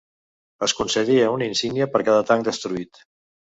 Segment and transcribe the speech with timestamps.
[0.67, 3.07] Es concedia una insígnia per cada tanc destruït.